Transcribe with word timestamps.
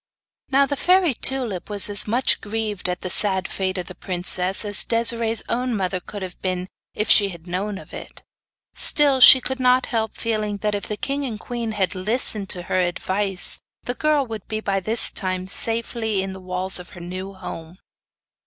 Now 0.49 0.65
the 0.65 0.75
fairy 0.75 1.13
Tulip 1.13 1.69
was 1.69 1.87
as 1.87 2.07
much 2.07 2.41
grieved 2.41 2.89
at 2.89 3.01
the 3.01 3.09
sad 3.11 3.47
fate 3.47 3.77
of 3.77 3.85
the 3.85 3.93
princess 3.93 4.65
as 4.65 4.83
Desiree's 4.83 5.43
own 5.47 5.75
mother 5.77 5.99
could 5.99 6.23
have 6.23 6.41
been 6.41 6.69
if 6.95 7.07
she 7.07 7.29
had 7.29 7.45
known 7.45 7.77
of 7.77 7.93
it. 7.93 8.23
Still, 8.73 9.19
she 9.21 9.39
could 9.39 9.59
not 9.59 9.85
help 9.93 10.17
feeling 10.17 10.57
that 10.57 10.73
if 10.73 10.87
the 10.87 10.97
king 10.97 11.23
and 11.23 11.39
queen 11.39 11.73
had 11.73 11.93
listened 11.93 12.49
to 12.49 12.63
her 12.63 12.79
advice 12.79 13.59
the 13.83 13.93
girl 13.93 14.25
would 14.25 14.41
by 14.63 14.79
this 14.79 15.11
time 15.11 15.41
be 15.43 15.51
safely 15.51 16.23
in 16.23 16.33
the 16.33 16.39
walls 16.41 16.79
of 16.79 16.89
her 16.97 16.99
new 16.99 17.33
home. 17.33 17.77